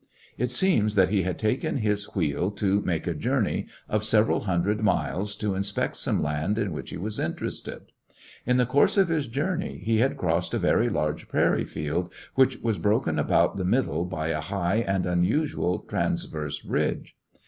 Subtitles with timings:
[0.35, 4.81] It seems that he had taken his wheel to make a journey of several hundred
[4.81, 7.91] miles to inspect some land in which he was interested.
[8.43, 12.57] In the coarse of his journey he had crossed a very large prairie field, which
[12.63, 17.15] was broken about the middle by a high and unusual transverse ridge.